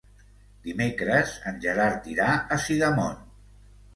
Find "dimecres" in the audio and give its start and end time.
0.67-1.33